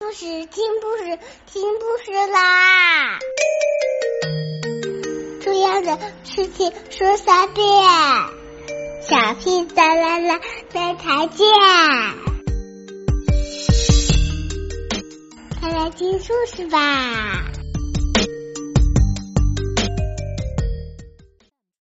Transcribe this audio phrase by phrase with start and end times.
[0.00, 3.18] 故事听故事听故事啦！
[5.42, 7.66] 重要的事情说三遍，
[9.02, 10.40] 小屁哒啦啦，
[10.72, 11.48] 明天见！
[15.60, 17.50] 快来听故事吧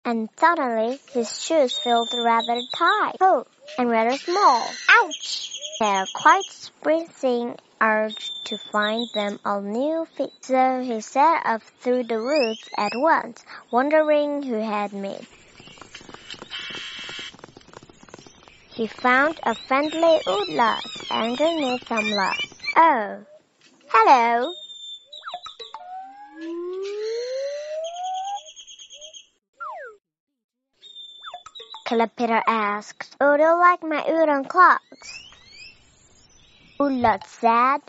[0.04, 3.46] ！And suddenly his shoes felt rather tight, oh,
[3.78, 4.64] and rather small.
[4.88, 5.54] Ouch!
[5.80, 10.34] They're quite sprinting urge to find them a new feet.
[10.42, 15.22] So he set off through the woods at once, wondering who had met.
[18.74, 22.54] He found a friendly woodlouse underneath some logs.
[22.76, 23.26] Oh,
[23.88, 24.54] hello.
[31.86, 35.27] Caterpillar asked, Would you like my wooden clocks?
[36.80, 37.80] Woodlouse said,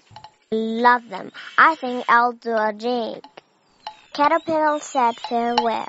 [0.50, 1.30] Love them.
[1.58, 3.22] I think I'll do a jig.
[4.14, 5.88] Caterpillar said farewell.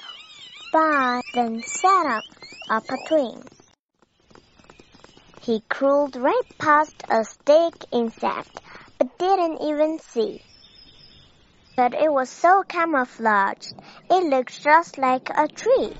[0.73, 2.23] Bye, then set up
[2.69, 3.43] up a twig.
[5.41, 8.59] He crawled right past a stick insect,
[8.97, 10.41] but didn't even see.
[11.77, 13.73] But it was so camouflaged,
[14.11, 15.93] it looked just like a tree.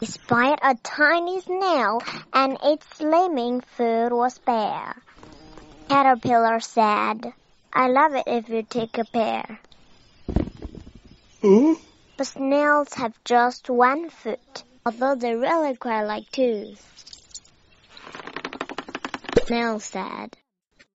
[0.00, 2.00] He spied a tiny snail,
[2.32, 4.96] and its slimming food was bare.
[5.90, 7.34] Caterpillar said,
[7.70, 9.60] I love it if you take a pair.
[11.42, 11.74] Hmm?
[12.16, 16.76] But snails have just one foot, although they really quite like two.
[19.46, 20.34] Snail said,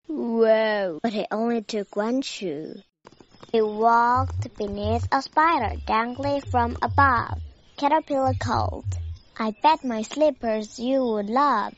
[0.07, 2.75] Whoa, but he only took one shoe.
[3.51, 7.41] He walked beneath a spider dangling from above.
[7.77, 8.85] Caterpillar called.
[9.37, 11.73] I bet my slippers you would love.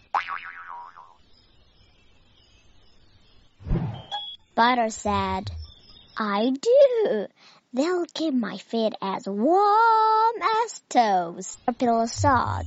[4.52, 5.52] Spider said,
[6.18, 7.28] I do.
[7.74, 11.60] They'll keep my feet as warm as toast.
[11.66, 12.66] Caterpillar thought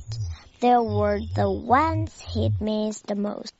[0.59, 3.53] they were the ones he'd missed the most.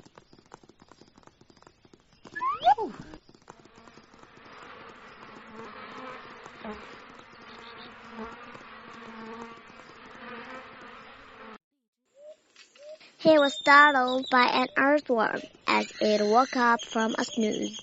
[13.30, 17.80] He was startled by an earthworm as it woke up from a snooze.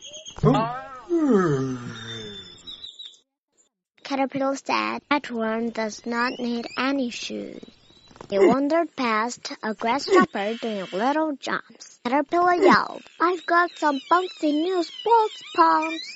[4.02, 7.62] Caterpillar said earthworm does not need any shoes.
[8.28, 12.00] He wandered past a grasshopper doing little jumps.
[12.02, 16.14] Caterpillar yelled, I've got some bouncy new sports pumps.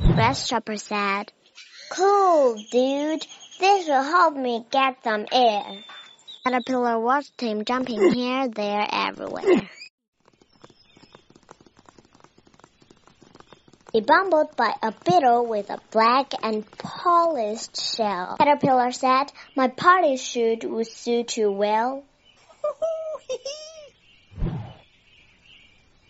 [0.00, 1.30] Grasshopper said,
[1.92, 3.24] Cool, dude.
[3.60, 5.84] This will help me get some air.
[6.44, 9.70] Caterpillar watched him jumping here, there, everywhere.
[13.92, 18.36] He bumbled by a beetle with a black and polished shell.
[18.38, 22.02] Caterpillar said, My party suit would suit you well.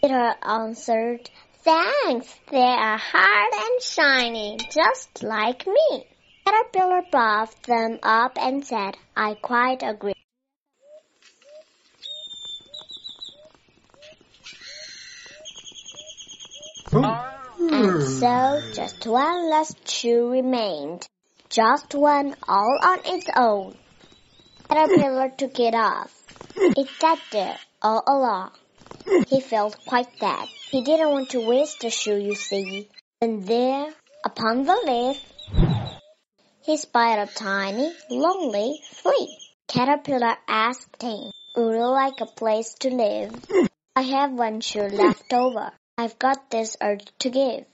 [0.01, 1.29] Beetle answered,
[1.65, 6.07] Thanks, they are hard and shiny, just like me.
[6.47, 10.15] Caterpillar buffed them up and said, I quite agree.
[17.93, 21.07] And so just one last shoe remained.
[21.51, 23.77] Just one all on its own.
[24.67, 26.11] Caterpillar took it off.
[26.57, 28.53] It sat there all along.
[29.29, 30.49] He felt quite sad.
[30.71, 32.89] He didn't want to waste the shoe, you see.
[33.21, 33.93] And there,
[34.25, 35.21] upon the leaf,
[36.63, 39.37] he spied a tiny, lonely flea.
[39.69, 43.35] Caterpillar asked him, Would you like a place to live?
[43.95, 45.73] I have one shoe left over.
[45.99, 47.67] I've got this urge to give.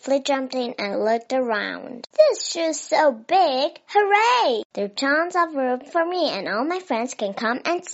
[0.00, 2.08] Flea jumped in and looked around.
[2.16, 3.78] This shoe's so big!
[3.88, 4.62] Hooray!
[4.72, 7.84] There's tons of room for me and all my friends can come and